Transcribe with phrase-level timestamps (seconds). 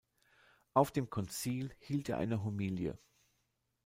[0.73, 2.97] Auf dem Konzil hielt er eine Homilie.